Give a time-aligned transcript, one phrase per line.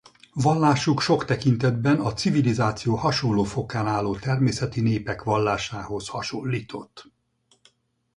[0.33, 7.05] Vallásuk sok tekintetben a civilizáció hasonló fokán álló természeti népek vallásához hasonlított.